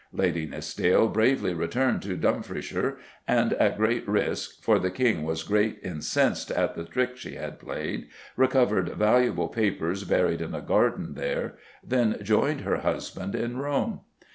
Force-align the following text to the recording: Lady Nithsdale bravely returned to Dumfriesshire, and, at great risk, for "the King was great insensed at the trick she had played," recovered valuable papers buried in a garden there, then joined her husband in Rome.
Lady 0.13 0.47
Nithsdale 0.47 1.07
bravely 1.09 1.53
returned 1.53 2.01
to 2.01 2.17
Dumfriesshire, 2.17 2.97
and, 3.27 3.53
at 3.53 3.77
great 3.77 4.07
risk, 4.07 4.59
for 4.63 4.79
"the 4.79 4.89
King 4.89 5.21
was 5.21 5.43
great 5.43 5.77
insensed 5.83 6.49
at 6.49 6.73
the 6.73 6.83
trick 6.85 7.15
she 7.17 7.35
had 7.35 7.59
played," 7.59 8.07
recovered 8.35 8.89
valuable 8.95 9.47
papers 9.49 10.03
buried 10.03 10.41
in 10.41 10.55
a 10.55 10.61
garden 10.61 11.13
there, 11.13 11.53
then 11.83 12.17
joined 12.23 12.61
her 12.61 12.77
husband 12.77 13.35
in 13.35 13.57
Rome. 13.57 13.99